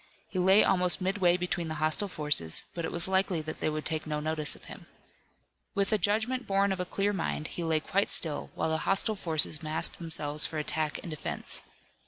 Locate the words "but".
2.73-2.85